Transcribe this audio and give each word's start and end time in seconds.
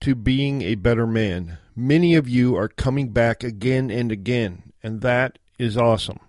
to 0.00 0.14
Being 0.14 0.62
a 0.62 0.74
Better 0.74 1.06
Man. 1.06 1.58
Many 1.74 2.14
of 2.14 2.28
you 2.28 2.56
are 2.56 2.68
coming 2.68 3.10
back 3.10 3.42
again 3.42 3.90
and 3.90 4.12
again, 4.12 4.72
and 4.82 5.00
that 5.00 5.38
is 5.58 5.76
awesome. 5.76 6.20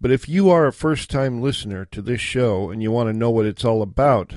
But 0.00 0.10
if 0.10 0.28
you 0.28 0.50
are 0.50 0.66
a 0.66 0.72
first 0.72 1.10
time 1.10 1.40
listener 1.40 1.84
to 1.86 2.02
this 2.02 2.20
show 2.20 2.70
and 2.70 2.82
you 2.82 2.90
want 2.90 3.08
to 3.08 3.16
know 3.16 3.30
what 3.30 3.46
it's 3.46 3.64
all 3.64 3.82
about, 3.82 4.34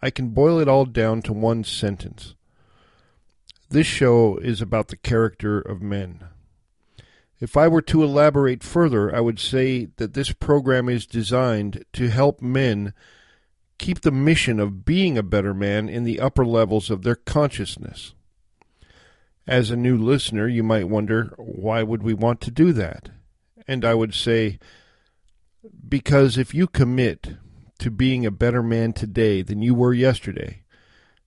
I 0.00 0.10
can 0.10 0.30
boil 0.30 0.58
it 0.58 0.68
all 0.68 0.84
down 0.84 1.22
to 1.22 1.32
one 1.32 1.64
sentence. 1.64 2.34
This 3.68 3.86
show 3.86 4.36
is 4.36 4.60
about 4.60 4.88
the 4.88 4.96
character 4.96 5.58
of 5.58 5.80
men. 5.80 6.24
If 7.40 7.56
I 7.56 7.66
were 7.66 7.82
to 7.82 8.04
elaborate 8.04 8.62
further, 8.62 9.14
I 9.14 9.20
would 9.20 9.40
say 9.40 9.88
that 9.96 10.14
this 10.14 10.30
program 10.30 10.88
is 10.88 11.06
designed 11.06 11.84
to 11.94 12.08
help 12.08 12.40
men 12.40 12.94
keep 13.82 14.02
the 14.02 14.12
mission 14.12 14.60
of 14.60 14.84
being 14.84 15.18
a 15.18 15.24
better 15.24 15.52
man 15.52 15.88
in 15.88 16.04
the 16.04 16.20
upper 16.20 16.46
levels 16.46 16.88
of 16.88 17.02
their 17.02 17.16
consciousness. 17.16 18.14
As 19.44 19.70
a 19.70 19.76
new 19.76 19.98
listener, 19.98 20.46
you 20.46 20.62
might 20.62 20.88
wonder, 20.88 21.34
why 21.36 21.82
would 21.82 22.04
we 22.04 22.14
want 22.14 22.40
to 22.42 22.52
do 22.52 22.72
that? 22.74 23.08
And 23.66 23.84
I 23.84 23.94
would 23.94 24.14
say, 24.14 24.60
because 25.88 26.38
if 26.38 26.54
you 26.54 26.68
commit 26.68 27.34
to 27.80 27.90
being 27.90 28.24
a 28.24 28.30
better 28.30 28.62
man 28.62 28.92
today 28.92 29.42
than 29.42 29.62
you 29.62 29.74
were 29.74 29.92
yesterday, 29.92 30.62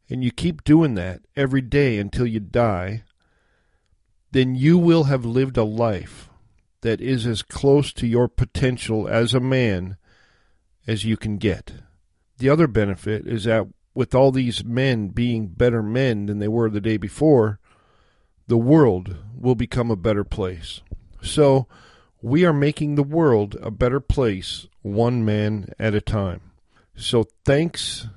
and 0.09 0.23
you 0.23 0.31
keep 0.31 0.63
doing 0.63 0.95
that 0.95 1.23
every 1.35 1.61
day 1.61 1.99
until 1.99 2.25
you 2.25 2.39
die, 2.39 3.03
then 4.31 4.55
you 4.55 4.77
will 4.77 5.03
have 5.03 5.25
lived 5.25 5.57
a 5.57 5.65
life 5.65 6.29
that 6.81 7.01
is 7.01 7.27
as 7.27 7.41
close 7.41 7.91
to 7.91 8.07
your 8.07 8.29
potential 8.29 9.09
as 9.09 9.33
a 9.33 9.41
man 9.41 9.97
as 10.87 11.03
you 11.03 11.17
can 11.17 11.37
get. 11.37 11.73
The 12.37 12.49
other 12.49 12.67
benefit 12.67 13.27
is 13.27 13.45
that 13.45 13.67
with 13.93 14.13
all 14.13 14.31
these 14.31 14.63
men 14.63 15.09
being 15.09 15.47
better 15.47 15.81
men 15.81 16.25
than 16.25 16.39
they 16.39 16.47
were 16.47 16.69
the 16.69 16.81
day 16.81 16.97
before, 16.97 17.59
the 18.47 18.57
world 18.57 19.17
will 19.37 19.55
become 19.55 19.89
a 19.89 19.95
better 19.95 20.23
place. 20.23 20.81
So, 21.21 21.67
we 22.21 22.43
are 22.43 22.53
making 22.53 22.95
the 22.95 23.03
world 23.03 23.55
a 23.61 23.69
better 23.69 23.99
place 23.99 24.67
one 24.81 25.23
man 25.23 25.69
at 25.77 25.93
a 25.93 26.01
time. 26.01 26.41
So 26.95 27.25
thanks 27.43 28.07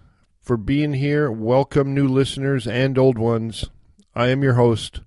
for 0.40 0.56
being 0.56 0.94
here. 0.94 1.30
Welcome, 1.30 1.94
new 1.94 2.08
listeners 2.08 2.66
and 2.66 2.96
old 2.96 3.18
ones. 3.18 3.66
I 4.14 4.28
am 4.28 4.42
your 4.42 4.54
host. 4.54 5.00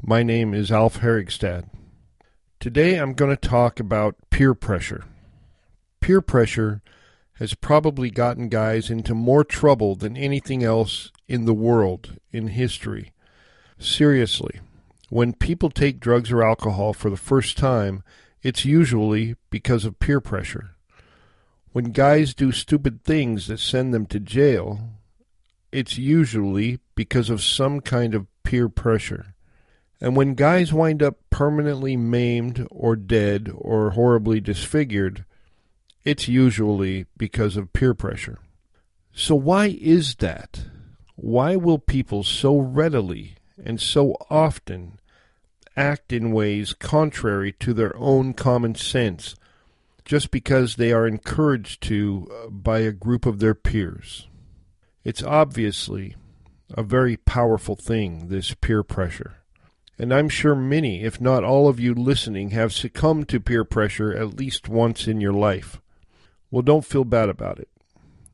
My 0.00 0.22
name 0.22 0.54
is 0.54 0.72
Alf 0.72 1.00
Herigstad. 1.00 1.68
Today 2.60 2.96
I'm 2.96 3.12
going 3.12 3.36
to 3.36 3.48
talk 3.48 3.78
about 3.78 4.16
peer 4.30 4.54
pressure. 4.54 5.04
Peer 6.00 6.22
pressure 6.22 6.82
has 7.38 7.54
probably 7.54 8.10
gotten 8.10 8.48
guys 8.48 8.90
into 8.90 9.14
more 9.14 9.44
trouble 9.44 9.94
than 9.94 10.16
anything 10.16 10.64
else 10.64 11.12
in 11.28 11.44
the 11.44 11.54
world 11.54 12.18
in 12.32 12.48
history. 12.48 13.12
Seriously, 13.78 14.60
when 15.10 15.34
people 15.34 15.70
take 15.70 16.00
drugs 16.00 16.32
or 16.32 16.42
alcohol 16.42 16.94
for 16.94 17.10
the 17.10 17.16
first 17.16 17.58
time, 17.58 18.02
it's 18.42 18.64
usually 18.64 19.36
because 19.50 19.84
of 19.84 20.00
peer 20.00 20.20
pressure. 20.20 20.70
When 21.72 21.92
guys 21.92 22.32
do 22.32 22.52
stupid 22.52 23.04
things 23.04 23.48
that 23.48 23.60
send 23.60 23.92
them 23.92 24.06
to 24.06 24.18
jail, 24.18 24.80
it's 25.70 25.98
usually 25.98 26.78
because 26.94 27.28
of 27.28 27.42
some 27.42 27.80
kind 27.80 28.14
of 28.14 28.26
peer 28.44 28.70
pressure. 28.70 29.34
And 30.00 30.16
when 30.16 30.34
guys 30.34 30.72
wind 30.72 31.02
up 31.02 31.16
permanently 31.28 31.98
maimed 31.98 32.66
or 32.70 32.96
dead 32.96 33.52
or 33.54 33.90
horribly 33.90 34.40
disfigured, 34.40 35.25
it's 36.06 36.28
usually 36.28 37.04
because 37.16 37.56
of 37.56 37.72
peer 37.72 37.92
pressure. 37.92 38.38
So, 39.12 39.34
why 39.34 39.76
is 39.80 40.14
that? 40.16 40.66
Why 41.16 41.56
will 41.56 41.78
people 41.78 42.22
so 42.22 42.58
readily 42.58 43.34
and 43.62 43.80
so 43.80 44.16
often 44.30 45.00
act 45.76 46.12
in 46.12 46.32
ways 46.32 46.74
contrary 46.74 47.52
to 47.52 47.74
their 47.74 47.94
own 47.96 48.32
common 48.34 48.74
sense 48.74 49.34
just 50.04 50.30
because 50.30 50.76
they 50.76 50.92
are 50.92 51.06
encouraged 51.06 51.82
to 51.82 52.30
uh, 52.32 52.48
by 52.48 52.78
a 52.78 52.92
group 52.92 53.26
of 53.26 53.40
their 53.40 53.54
peers. 53.54 54.28
It's 55.04 55.22
obviously 55.22 56.14
a 56.70 56.82
very 56.82 57.16
powerful 57.16 57.74
thing, 57.74 58.28
this 58.28 58.54
peer 58.54 58.82
pressure. 58.82 59.38
And 59.98 60.14
I'm 60.14 60.28
sure 60.28 60.54
many, 60.54 61.02
if 61.02 61.20
not 61.20 61.42
all 61.42 61.68
of 61.68 61.80
you 61.80 61.94
listening, 61.94 62.50
have 62.50 62.72
succumbed 62.72 63.28
to 63.30 63.40
peer 63.40 63.64
pressure 63.64 64.12
at 64.12 64.36
least 64.36 64.68
once 64.68 65.08
in 65.08 65.20
your 65.20 65.32
life. 65.32 65.80
Well, 66.56 66.62
don't 66.62 66.86
feel 66.86 67.04
bad 67.04 67.28
about 67.28 67.58
it. 67.58 67.68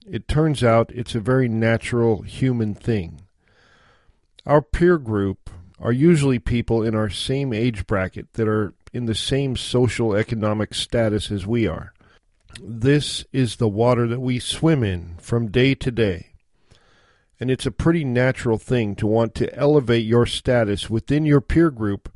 It 0.09 0.29
turns 0.29 0.63
out 0.63 0.93
it's 0.95 1.17
a 1.17 1.21
very 1.21 1.49
natural 1.49 2.23
human 2.23 2.73
thing. 2.73 3.23
Our 4.47 4.63
peer 4.63 4.97
group 4.97 5.51
are 5.81 5.91
usually 5.91 6.39
people 6.39 6.85
in 6.85 6.95
our 6.95 7.11
same 7.11 7.53
age 7.53 7.85
bracket 7.85 8.33
that 8.35 8.47
are 8.47 8.75
in 8.93 9.07
the 9.07 9.17
same 9.17 9.57
social 9.57 10.15
economic 10.15 10.73
status 10.73 11.33
as 11.33 11.49
we 11.49 11.67
are. 11.67 11.95
This 12.63 13.25
is 13.33 13.57
the 13.57 13.67
water 13.67 14.07
that 14.07 14.21
we 14.21 14.39
swim 14.39 14.85
in 14.85 15.17
from 15.19 15.51
day 15.51 15.75
to 15.75 15.91
day. 15.91 16.29
And 17.41 17.51
it's 17.51 17.67
a 17.67 17.73
pretty 17.73 18.05
natural 18.05 18.57
thing 18.57 18.95
to 18.95 19.07
want 19.09 19.35
to 19.35 19.53
elevate 19.57 20.07
your 20.07 20.27
status 20.27 20.89
within 20.89 21.27
your 21.27 21.41
peer 21.41 21.73
group 21.73 22.09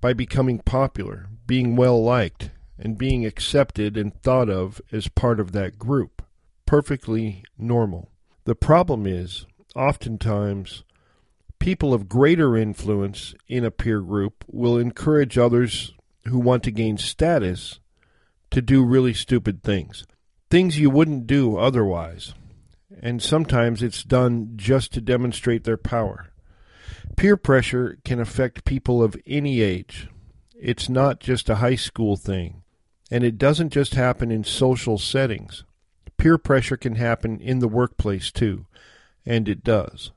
by 0.00 0.12
becoming 0.12 0.60
popular, 0.60 1.26
being 1.48 1.74
well 1.74 2.00
liked, 2.00 2.50
and 2.78 2.96
being 2.96 3.26
accepted 3.26 3.96
and 3.96 4.14
thought 4.22 4.48
of 4.48 4.80
as 4.92 5.08
part 5.08 5.40
of 5.40 5.52
that 5.52 5.78
group. 5.78 6.22
Perfectly 6.66 7.42
normal. 7.58 8.10
The 8.44 8.54
problem 8.54 9.06
is, 9.06 9.46
oftentimes, 9.74 10.84
people 11.58 11.92
of 11.92 12.08
greater 12.08 12.56
influence 12.56 13.34
in 13.48 13.64
a 13.64 13.70
peer 13.70 14.00
group 14.00 14.44
will 14.46 14.78
encourage 14.78 15.36
others 15.36 15.94
who 16.26 16.38
want 16.38 16.62
to 16.64 16.70
gain 16.70 16.96
status 16.98 17.80
to 18.50 18.62
do 18.62 18.84
really 18.84 19.14
stupid 19.14 19.62
things. 19.62 20.04
Things 20.50 20.78
you 20.78 20.90
wouldn't 20.90 21.26
do 21.26 21.56
otherwise. 21.56 22.34
And 23.00 23.22
sometimes 23.22 23.82
it's 23.82 24.02
done 24.02 24.52
just 24.56 24.92
to 24.94 25.00
demonstrate 25.00 25.64
their 25.64 25.76
power. 25.76 26.30
Peer 27.16 27.36
pressure 27.36 27.98
can 28.04 28.20
affect 28.20 28.64
people 28.64 29.02
of 29.02 29.16
any 29.26 29.60
age. 29.60 30.08
It's 30.58 30.88
not 30.88 31.20
just 31.20 31.50
a 31.50 31.56
high 31.56 31.74
school 31.74 32.16
thing. 32.16 32.62
And 33.10 33.24
it 33.24 33.38
doesn't 33.38 33.72
just 33.72 33.94
happen 33.94 34.30
in 34.30 34.44
social 34.44 34.98
settings. 34.98 35.64
Peer 36.16 36.36
pressure 36.36 36.76
can 36.76 36.96
happen 36.96 37.40
in 37.40 37.60
the 37.60 37.68
workplace 37.68 38.30
too. 38.30 38.66
And 39.24 39.48
it 39.48 39.64
does. 39.64 40.10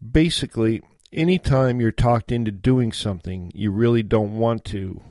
Basically, 0.00 0.82
anytime 1.12 1.80
you're 1.80 1.92
talked 1.92 2.32
into 2.32 2.50
doing 2.50 2.92
something 2.92 3.52
you 3.54 3.70
really 3.70 4.02
don't 4.02 4.38
want 4.38 4.64
to, 4.66 5.02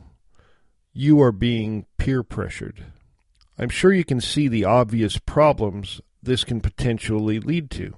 you 0.93 1.21
are 1.21 1.31
being 1.31 1.85
peer 1.97 2.23
pressured. 2.23 2.85
I'm 3.57 3.69
sure 3.69 3.93
you 3.93 4.03
can 4.03 4.19
see 4.19 4.47
the 4.47 4.65
obvious 4.65 5.17
problems 5.17 6.01
this 6.23 6.43
can 6.43 6.61
potentially 6.61 7.39
lead 7.39 7.69
to. 7.71 7.95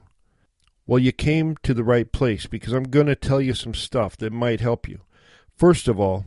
Well, 0.85 1.00
you 1.00 1.12
came 1.12 1.56
to 1.63 1.73
the 1.73 1.83
right 1.83 2.12
place 2.12 2.45
because 2.45 2.73
I'm 2.73 2.83
going 2.83 3.07
to 3.07 3.16
tell 3.16 3.39
you 3.39 3.53
some 3.53 3.74
stuff 3.74 4.18
that 4.18 4.33
might 4.33 4.59
help 4.59 4.88
you. 4.88 5.00
First 5.56 5.88
of 5.88 6.00
all, 6.00 6.25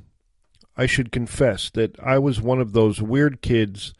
I 0.77 0.87
should 0.87 1.13
confess 1.13 1.71
that 1.71 1.99
I 2.01 2.19
was 2.19 2.41
one 2.41 2.61
of 2.61 2.73
those 2.73 3.01
weird 3.01 3.41
kids 3.41 3.95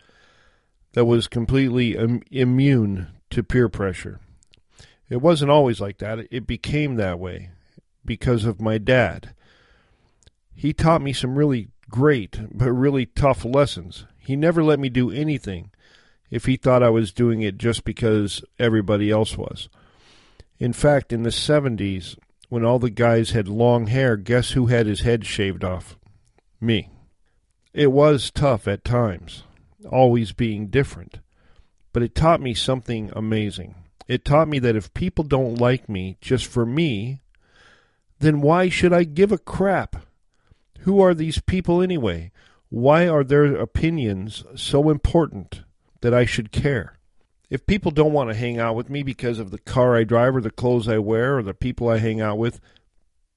that 0.93 1.05
was 1.05 1.29
completely 1.29 1.97
Im- 1.97 2.23
immune 2.31 3.09
to 3.31 3.43
peer 3.43 3.69
pressure. 3.69 4.21
It 5.09 5.19
wasn't 5.19 5.51
always 5.51 5.81
like 5.81 5.99
that. 5.99 6.27
It 6.31 6.47
became 6.47 6.97
that 6.97 7.19
way 7.19 7.51
because 8.05 8.45
of 8.45 8.61
my 8.61 8.79
dad. 8.79 9.35
He 10.55 10.73
taught 10.73 11.03
me 11.03 11.13
some 11.13 11.37
really 11.37 11.69
great 11.89 12.39
but 12.53 12.73
really 12.73 13.07
tough 13.07 13.45
lessons. 13.45 14.05
He 14.19 14.37
never 14.37 14.65
let 14.65 14.81
me 14.81 14.89
do 14.89 15.11
anything 15.11 15.71
if 16.31 16.47
he 16.47 16.57
thought 16.57 16.83
I 16.83 16.91
was 16.91 17.13
doing 17.13 17.43
it 17.43 17.59
just 17.59 17.85
because 17.85 18.43
everybody 18.59 19.11
else 19.11 19.37
was. 19.37 19.69
In 20.59 20.73
fact, 20.73 21.13
in 21.13 21.23
the 21.23 21.31
70s, 21.31 22.17
when 22.49 22.65
all 22.65 22.79
the 22.79 22.91
guys 22.91 23.31
had 23.31 23.49
long 23.49 23.87
hair, 23.87 24.17
guess 24.17 24.53
who 24.53 24.67
had 24.67 24.87
his 24.87 25.01
head 25.01 25.27
shaved 25.27 25.63
off? 25.63 25.97
Me. 26.61 26.91
It 27.75 27.93
was 27.93 28.31
tough 28.31 28.67
at 28.67 28.85
times, 28.85 29.43
always 29.91 30.33
being 30.33 30.69
different, 30.69 31.21
but 31.93 32.03
it 32.03 32.15
taught 32.15 32.41
me 32.41 32.55
something 32.55 33.11
amazing. 33.15 33.75
It 34.09 34.25
taught 34.25 34.49
me 34.49 34.59
that 34.61 34.77
if 34.77 34.95
people 34.95 35.25
don't 35.25 35.57
like 35.57 35.89
me 35.89 36.17
just 36.21 36.47
for 36.47 36.65
me, 36.65 37.21
then 38.19 38.41
why 38.41 38.69
should 38.69 38.93
I 38.93 39.05
give 39.05 39.33
a 39.33 39.39
crap? 39.39 40.07
Who 40.81 41.01
are 41.01 41.15
these 41.15 41.41
people 41.41 41.83
anyway? 41.83 42.31
Why 42.69 43.09
are 43.09 43.25
their 43.25 43.57
opinions 43.57 44.45
so 44.55 44.89
important 44.91 45.63
that 46.01 46.15
I 46.15 46.25
should 46.25 46.53
care? 46.53 46.99
If 47.51 47.67
people 47.67 47.91
don't 47.91 48.13
want 48.13 48.31
to 48.31 48.37
hang 48.37 48.59
out 48.59 48.75
with 48.75 48.91
me 48.91 49.03
because 49.03 49.39
of 49.39 49.51
the 49.51 49.59
car 49.59 49.97
I 49.97 50.05
drive 50.05 50.35
or 50.35 50.41
the 50.41 50.51
clothes 50.51 50.89
I 50.89 50.99
wear 50.99 51.39
or 51.39 51.43
the 51.43 51.55
people 51.55 51.89
I 51.89 51.99
hang 51.99 52.21
out 52.21 52.39
with, 52.39 52.61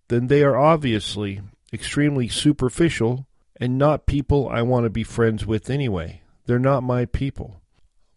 then 0.07 0.27
they 0.27 0.43
are 0.43 0.57
obviously 0.57 1.41
extremely 1.73 2.27
superficial 2.27 3.27
and 3.59 3.77
not 3.77 4.05
people 4.05 4.47
I 4.49 4.61
want 4.61 4.85
to 4.85 4.89
be 4.89 5.03
friends 5.03 5.45
with 5.45 5.69
anyway. 5.69 6.21
They're 6.45 6.59
not 6.59 6.81
my 6.83 7.05
people. 7.05 7.61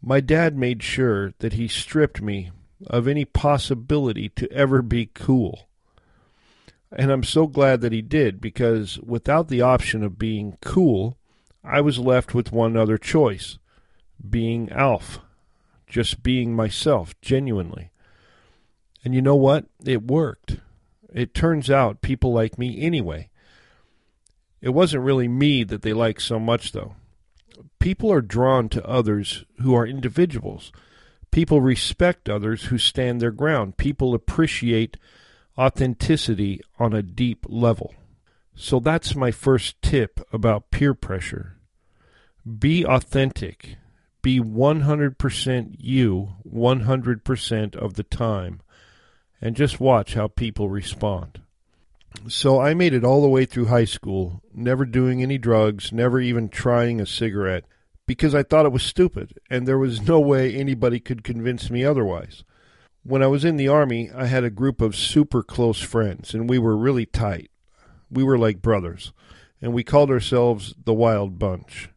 My 0.01 0.21
dad 0.21 0.57
made 0.57 0.83
sure 0.83 1.33
that 1.41 1.53
he 1.55 1.69
stripped 1.69 2.23
me 2.23 2.51
of 2.87 3.07
any 3.07 3.25
possibility 3.25 4.29
to 4.31 4.51
ever 4.53 4.83
be 4.83 5.07
cool. 5.07 5.69
And 6.91 7.11
I'm 7.11 7.25
so 7.25 7.47
glad 7.47 7.81
that 7.81 7.93
he 7.93 8.03
did 8.03 8.41
because 8.41 8.99
without 9.01 9.49
the 9.49 9.63
option 9.63 10.03
of 10.03 10.19
being 10.19 10.59
cool, 10.61 11.17
I 11.65 11.81
was 11.81 11.99
left 11.99 12.35
with 12.35 12.53
one 12.53 12.77
other 12.77 12.99
choice 12.99 13.59
being 14.29 14.71
Alf, 14.71 15.21
just 15.87 16.23
being 16.23 16.55
myself, 16.55 17.19
genuinely. 17.21 17.91
And 19.05 19.15
you 19.15 19.23
know 19.23 19.37
what? 19.37 19.67
It 19.85 20.03
worked. 20.07 20.59
It 21.13 21.35
turns 21.35 21.71
out 21.71 22.03
people 22.03 22.33
like 22.33 22.59
me 22.59 22.81
anyway. 22.81 23.29
It 24.63 24.71
wasn't 24.71 25.03
really 25.03 25.29
me 25.29 25.65
that 25.65 25.83
they 25.83 25.93
liked 25.93 26.23
so 26.23 26.39
much, 26.39 26.73
though. 26.73 26.95
People 27.81 28.13
are 28.13 28.23
drawn 28.23 28.69
to 28.71 28.87
others 28.87 29.45
who 29.61 29.75
are 29.75 29.87
individuals. 29.87 30.73
People 31.33 31.61
respect 31.61 32.29
others 32.29 32.67
who 32.67 32.79
stand 32.79 33.21
their 33.21 33.33
ground. 33.33 33.77
People 33.77 34.15
appreciate 34.15 34.97
authenticity 35.59 36.61
on 36.79 36.93
a 36.93 37.03
deep 37.03 37.45
level. 37.49 37.93
So 38.55 38.79
that's 38.79 39.17
my 39.17 39.33
first 39.33 39.83
tip 39.83 40.21
about 40.33 40.71
peer 40.71 40.95
pressure. 40.95 41.57
Be 42.59 42.87
authentic. 42.87 43.77
Be 44.23 44.39
100% 44.39 45.77
you 45.79 46.35
100% 46.49 47.77
of 47.77 47.95
the 47.95 48.03
time. 48.05 48.61
And 49.41 49.57
just 49.57 49.81
watch 49.81 50.15
how 50.15 50.29
people 50.29 50.69
respond. 50.69 51.42
So 52.29 52.61
I 52.61 52.75
made 52.75 52.95
it 52.95 53.05
all 53.05 53.23
the 53.23 53.29
way 53.29 53.45
through 53.45 53.67
high 53.67 53.85
school, 53.85 54.43
never 54.55 54.85
doing 54.85 55.23
any 55.23 55.39
drugs, 55.39 55.93
never 55.93 56.21
even 56.21 56.49
trying 56.49 57.01
a 57.01 57.07
cigarette, 57.07 57.65
because 58.07 58.35
I 58.35 58.43
thought 58.43 58.67
it 58.67 58.73
was 58.73 58.83
stupid, 58.83 59.39
and 59.51 59.67
there 59.67 59.79
was 59.79 60.07
no 60.07 60.21
way 60.21 60.55
anybody 60.55 61.01
could 61.01 61.25
convince 61.25 61.71
me 61.71 61.85
otherwise. 61.85 62.45
When 63.03 63.23
I 63.23 63.27
was 63.27 63.45
in 63.45 63.57
the 63.57 63.69
Army, 63.69 64.11
I 64.15 64.27
had 64.27 64.45
a 64.45 64.51
group 64.51 64.81
of 64.81 64.95
super 64.95 65.43
close 65.43 65.81
friends, 65.81 66.35
and 66.35 66.49
we 66.49 66.59
were 66.59 66.77
really 66.77 67.07
tight. 67.07 67.51
We 68.11 68.23
were 68.23 68.39
like 68.39 68.63
brothers, 68.63 69.13
and 69.61 69.73
we 69.73 69.83
called 69.83 70.11
ourselves 70.11 70.75
the 70.85 70.95
Wild 70.95 71.39
Bunch. 71.39 71.91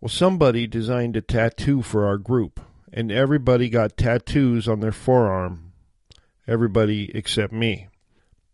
Well, 0.00 0.08
somebody 0.08 0.66
designed 0.66 1.16
a 1.16 1.22
tattoo 1.22 1.82
for 1.82 2.06
our 2.06 2.18
group, 2.18 2.60
and 2.92 3.10
everybody 3.10 3.68
got 3.68 3.96
tattoos 3.96 4.68
on 4.68 4.80
their 4.80 4.92
forearm. 4.92 5.72
Everybody 6.46 7.10
except 7.14 7.52
me. 7.52 7.88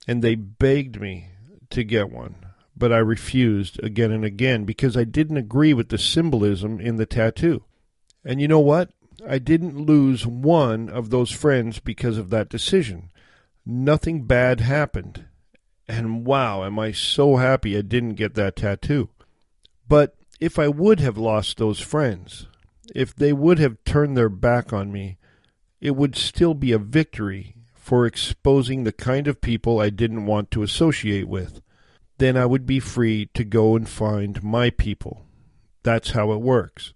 And 0.07 0.23
they 0.23 0.35
begged 0.35 1.01
me 1.01 1.29
to 1.71 1.85
get 1.85 2.11
one, 2.11 2.37
but 2.77 2.93
I 2.93 2.99
refused 2.99 3.83
again 3.83 4.11
and 4.11 4.25
again 4.25 4.65
because 4.65 4.97
I 4.97 5.05
didn't 5.05 5.37
agree 5.37 5.75
with 5.75 5.89
the 5.89 5.99
symbolism 5.99 6.81
in 6.81 6.97
the 6.97 7.07
tattoo. 7.07 7.65
And 8.25 8.41
you 8.41 8.49
know 8.49 8.61
what? 8.61 8.91
I 9.29 9.39
didn't 9.39 9.79
lose 9.79 10.27
one 10.27 10.89
of 10.89 11.11
those 11.11 11.31
friends 11.31 11.79
because 11.79 12.19
of 12.19 12.31
that 12.31 12.49
decision. 12.49 13.11
Nothing 13.67 14.25
bad 14.25 14.61
happened. 14.61 15.27
And 15.87 16.25
wow, 16.25 16.65
am 16.65 16.79
I 16.79 16.93
so 16.93 17.37
happy 17.37 17.77
I 17.77 17.83
didn't 17.83 18.15
get 18.15 18.35
that 18.35 18.57
tattoo. 18.57 19.11
But 19.89 20.15
if 20.41 20.59
I 20.59 20.69
would 20.69 21.01
have 21.01 21.19
lost 21.19 21.59
those 21.59 21.81
friends, 21.81 22.47
if 22.95 23.15
they 23.15 23.33
would 23.33 23.59
have 23.59 23.83
turned 23.85 24.17
their 24.17 24.29
back 24.29 24.73
on 24.73 24.91
me, 24.91 25.19
it 25.81 25.97
would 25.97 26.17
still 26.17 26.55
be 26.55 26.73
a 26.73 26.79
victory 26.79 27.57
for 27.91 28.07
exposing 28.07 28.85
the 28.85 28.93
kind 28.93 29.27
of 29.27 29.41
people 29.41 29.81
I 29.81 29.91
didn't 29.91 30.25
want 30.25 30.53
to 30.53 30.63
associate 30.63 31.27
with. 31.27 31.61
Then 32.19 32.37
I 32.37 32.47
would 32.47 32.65
be 32.65 32.79
free 32.79 33.29
to 33.35 33.43
go 33.43 33.75
and 33.75 33.89
find 33.89 34.41
my 34.45 34.71
people. 34.71 35.27
That's 35.83 36.13
how 36.13 36.31
it 36.31 36.41
works. 36.41 36.95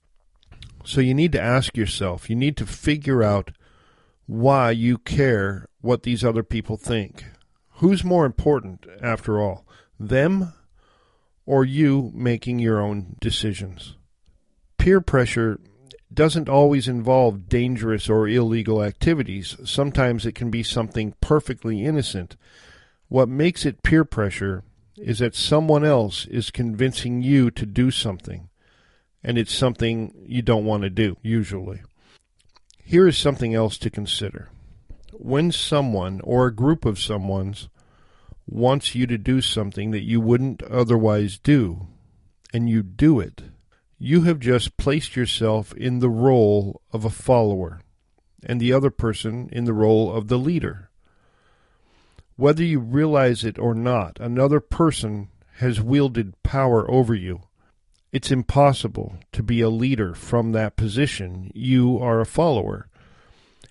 So 0.85 1.01
you 1.01 1.13
need 1.13 1.33
to 1.33 1.43
ask 1.43 1.77
yourself, 1.77 2.31
you 2.31 2.37
need 2.37 2.57
to 2.59 2.65
figure 2.65 3.25
out 3.25 3.51
why 4.27 4.71
you 4.71 4.99
care 4.99 5.67
what 5.81 6.05
these 6.05 6.23
other 6.23 6.45
people 6.45 6.77
think. 6.77 7.25
Who's 7.79 8.05
more 8.05 8.25
important, 8.25 8.87
after 9.03 9.43
all, 9.43 9.67
them 9.99 10.53
or 11.45 11.65
you 11.65 12.13
making 12.15 12.61
your 12.61 12.81
own 12.81 13.17
decisions? 13.21 13.97
Peer 14.79 15.01
pressure 15.01 15.59
doesn't 16.15 16.49
always 16.49 16.89
involve 16.89 17.49
dangerous 17.49 18.09
or 18.09 18.29
illegal 18.29 18.83
activities. 18.83 19.57
Sometimes 19.65 20.27
it 20.27 20.35
can 20.35 20.51
be 20.51 20.63
something 20.63 21.15
perfectly 21.21 21.85
innocent. 21.85 22.37
What 23.09 23.29
makes 23.29 23.65
it 23.65 23.83
peer 23.83 24.05
pressure 24.05 24.65
is 24.97 25.19
that 25.19 25.35
someone 25.35 25.85
else 25.85 26.27
is 26.27 26.51
convincing 26.51 27.23
you 27.23 27.51
to 27.53 27.67
do 27.67 27.91
something 27.91 28.49
and 29.23 29.39
it's 29.39 29.55
something 29.55 30.15
you 30.27 30.43
don't 30.43 30.67
want 30.67 30.83
to 30.83 30.91
do, 30.91 31.17
usually. 31.23 31.81
Here 32.85 33.09
is 33.09 33.17
something 33.17 33.55
else 33.55 33.79
to 33.79 33.91
consider. 33.91 34.51
When 35.13 35.51
someone 35.51 36.21
or 36.23 36.47
a 36.47 36.55
group 36.55 36.85
of 36.85 36.99
someone's 36.99 37.69
wants 38.47 38.95
you 38.95 39.07
to 39.07 39.17
do 39.17 39.41
something 39.41 39.91
that 39.93 40.03
you 40.03 40.21
wouldn't 40.21 40.63
otherwise 40.65 41.39
do, 41.39 41.87
and 42.53 42.69
you 42.69 42.83
do 42.83 43.19
it, 43.19 43.43
you 43.99 44.23
have 44.23 44.39
just 44.39 44.77
placed 44.77 45.17
yourself 45.17 45.73
in 45.75 45.99
the 45.99 46.11
role 46.11 46.81
of 46.93 47.05
a 47.05 47.11
follower, 47.11 47.81
and 48.45 48.61
the 48.61 48.73
other 48.73 48.91
person 48.91 49.49
in 49.53 49.65
the 49.65 49.73
role 49.73 50.13
of 50.13 50.29
the 50.29 50.39
leader. 50.39 50.91
Whether 52.37 52.65
you 52.65 52.81
realize 52.81 53.45
it 53.45 53.59
or 53.59 53.75
not, 53.75 54.19
another 54.21 54.61
person 54.61 55.29
has 55.59 55.81
wielded 55.81 56.43
power 56.43 56.91
over 56.91 57.15
you 57.15 57.43
it's 58.15 58.31
impossible 58.31 59.17
to 59.33 59.43
be 59.43 59.61
a 59.61 59.69
leader 59.69 60.15
from 60.15 60.53
that 60.53 60.77
position. 60.77 61.51
You 61.53 61.99
are 61.99 62.21
a 62.21 62.27
follower. 62.27 62.87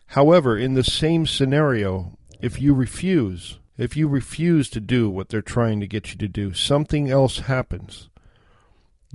However, 0.07 0.57
in 0.57 0.73
the 0.73 0.83
same 0.83 1.25
scenario, 1.25 2.17
if 2.41 2.59
you 2.59 2.73
refuse, 2.73 3.59
if 3.77 3.95
you 3.95 4.09
refuse 4.09 4.69
to 4.71 4.81
do 4.81 5.09
what 5.09 5.29
they're 5.29 5.41
trying 5.41 5.79
to 5.79 5.87
get 5.87 6.11
you 6.11 6.17
to 6.17 6.27
do, 6.27 6.51
something 6.51 7.09
else 7.09 7.39
happens. 7.39 8.09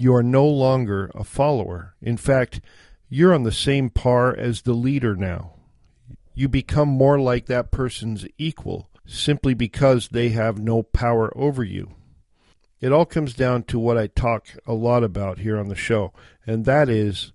You 0.01 0.15
are 0.15 0.23
no 0.23 0.47
longer 0.47 1.11
a 1.13 1.25
follower. 1.25 1.97
In 2.01 2.17
fact, 2.17 2.61
you're 3.09 3.35
on 3.35 3.43
the 3.43 3.51
same 3.51 3.91
par 3.91 4.33
as 4.33 4.63
the 4.63 4.73
leader 4.73 5.17
now. 5.17 5.55
You 6.35 6.49
become 6.49 6.89
more 6.89 7.19
like 7.19 7.47
that 7.47 7.73
person's 7.73 8.25
equal 8.39 8.91
simply 9.05 9.55
because 9.55 10.09
they 10.09 10.29
have 10.29 10.61
no 10.61 10.85
power 10.85 11.37
over 11.37 11.65
you. 11.65 11.97
It 12.81 12.93
all 12.93 13.07
comes 13.07 13.35
down 13.35 13.65
to 13.65 13.79
what 13.81 13.99
I 13.99 14.07
talk 14.07 14.47
a 14.65 14.73
lot 14.73 15.03
about 15.03 15.41
here 15.41 15.59
on 15.59 15.67
the 15.67 15.75
show, 15.75 16.13
and 16.47 16.65
that 16.65 16.89
is 16.89 17.33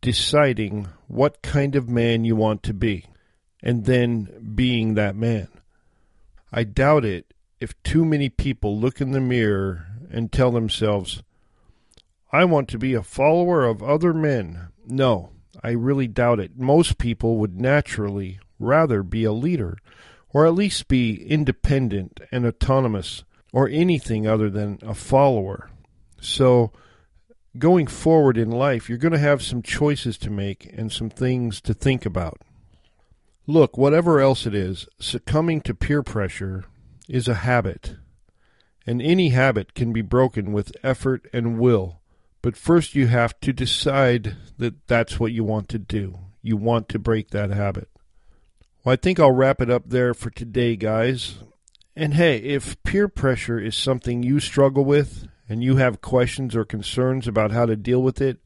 deciding 0.00 0.86
what 1.08 1.42
kind 1.42 1.74
of 1.74 1.88
man 1.88 2.24
you 2.24 2.36
want 2.36 2.62
to 2.62 2.74
be, 2.74 3.06
and 3.60 3.86
then 3.86 4.52
being 4.54 4.94
that 4.94 5.16
man. 5.16 5.48
I 6.52 6.62
doubt 6.62 7.04
it 7.04 7.34
if 7.58 7.82
too 7.82 8.04
many 8.04 8.28
people 8.28 8.78
look 8.78 9.00
in 9.00 9.10
the 9.10 9.20
mirror 9.20 9.88
and 10.12 10.30
tell 10.30 10.52
themselves, 10.52 11.24
I 12.32 12.44
want 12.44 12.68
to 12.68 12.78
be 12.78 12.94
a 12.94 13.02
follower 13.02 13.64
of 13.64 13.82
other 13.82 14.12
men. 14.12 14.68
No, 14.84 15.30
I 15.62 15.70
really 15.70 16.08
doubt 16.08 16.40
it. 16.40 16.58
Most 16.58 16.98
people 16.98 17.38
would 17.38 17.60
naturally 17.60 18.40
rather 18.58 19.02
be 19.02 19.24
a 19.24 19.32
leader, 19.32 19.78
or 20.30 20.46
at 20.46 20.54
least 20.54 20.88
be 20.88 21.22
independent 21.22 22.20
and 22.32 22.44
autonomous 22.44 23.24
or 23.52 23.68
anything 23.68 24.26
other 24.26 24.50
than 24.50 24.78
a 24.82 24.94
follower. 24.94 25.70
So, 26.20 26.72
going 27.58 27.86
forward 27.86 28.36
in 28.36 28.50
life, 28.50 28.88
you're 28.88 28.98
going 28.98 29.12
to 29.12 29.18
have 29.18 29.42
some 29.42 29.62
choices 29.62 30.18
to 30.18 30.30
make 30.30 30.70
and 30.76 30.90
some 30.90 31.10
things 31.10 31.60
to 31.62 31.74
think 31.74 32.04
about. 32.04 32.40
Look, 33.46 33.78
whatever 33.78 34.20
else 34.20 34.44
it 34.46 34.54
is, 34.54 34.88
succumbing 34.98 35.60
to 35.62 35.74
peer 35.74 36.02
pressure 36.02 36.64
is 37.08 37.28
a 37.28 37.34
habit. 37.34 37.96
And 38.86 39.00
any 39.00 39.30
habit 39.30 39.74
can 39.74 39.92
be 39.92 40.02
broken 40.02 40.52
with 40.52 40.76
effort 40.82 41.26
and 41.32 41.58
will. 41.58 42.00
But 42.42 42.56
first, 42.56 42.94
you 42.94 43.06
have 43.08 43.38
to 43.40 43.52
decide 43.52 44.36
that 44.58 44.86
that's 44.86 45.18
what 45.18 45.32
you 45.32 45.42
want 45.44 45.68
to 45.70 45.78
do. 45.78 46.18
You 46.42 46.56
want 46.56 46.88
to 46.90 46.98
break 46.98 47.30
that 47.30 47.50
habit. 47.50 47.88
Well, 48.84 48.92
I 48.92 48.96
think 48.96 49.18
I'll 49.18 49.32
wrap 49.32 49.60
it 49.60 49.70
up 49.70 49.88
there 49.88 50.14
for 50.14 50.30
today, 50.30 50.76
guys. 50.76 51.38
And 51.96 52.14
hey, 52.14 52.36
if 52.38 52.80
peer 52.84 53.08
pressure 53.08 53.58
is 53.58 53.74
something 53.74 54.22
you 54.22 54.38
struggle 54.38 54.84
with 54.84 55.26
and 55.48 55.64
you 55.64 55.76
have 55.76 56.02
questions 56.02 56.54
or 56.54 56.64
concerns 56.64 57.26
about 57.26 57.50
how 57.50 57.66
to 57.66 57.74
deal 57.74 58.00
with 58.02 58.20
it, 58.20 58.38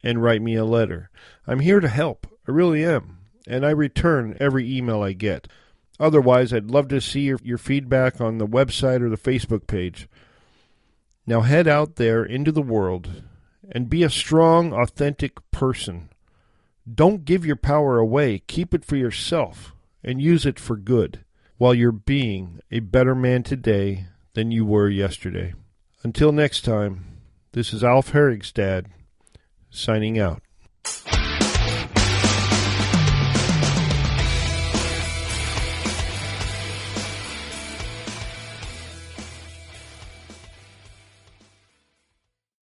and 0.03 0.23
write 0.23 0.43
me 0.43 0.55
a 0.55 0.65
letter. 0.65 1.11
I'm 1.47 1.61
here 1.61 1.81
to 1.81 1.89
help. 1.89 2.27
I 2.47 2.51
really 2.51 2.85
am. 2.85 3.21
and 3.47 3.65
I 3.65 3.71
return 3.71 4.37
every 4.41 4.77
email 4.77 5.03
I 5.03 5.13
get. 5.13 5.49
Otherwise, 6.01 6.53
I'd 6.53 6.71
love 6.71 6.89
to 6.89 7.01
see 7.01 7.21
your, 7.21 7.39
your 7.43 7.59
feedback 7.59 8.21
on 8.21 8.39
the 8.39 8.47
website 8.47 9.01
or 9.01 9.09
the 9.09 9.17
Facebook 9.17 9.67
page. 9.67 10.09
Now 11.27 11.43
head 11.43 11.69
out 11.69 11.97
there 11.97 12.25
into 12.25 12.53
the 12.53 12.63
world 12.63 13.23
and 13.71 13.89
be 13.89 14.03
a 14.03 14.11
strong, 14.11 14.73
authentic 14.73 15.39
person. 15.51 16.11
Don't 16.93 17.25
give 17.25 17.47
your 17.47 17.57
power 17.57 17.99
away. 17.99 18.41
Keep 18.41 18.75
it 18.75 18.85
for 18.85 18.97
yourself 18.97 19.73
and 20.03 20.21
use 20.21 20.45
it 20.45 20.61
for 20.61 20.77
good 20.77 21.25
while 21.57 21.75
you're 21.75 21.93
being 21.93 22.61
a 22.71 22.81
better 22.81 23.15
man 23.15 23.43
today 23.43 24.07
than 24.35 24.51
you 24.51 24.67
were 24.67 24.89
yesterday. 24.89 25.55
Until 26.03 26.33
next 26.33 26.63
time, 26.63 27.07
this 27.53 27.73
is 27.73 27.83
Alf 27.83 28.13
Herigstad 28.13 28.87
signing 29.71 30.19
out. 30.19 30.43